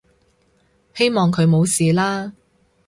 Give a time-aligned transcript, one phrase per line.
[0.95, 2.33] 希望佢冇事啦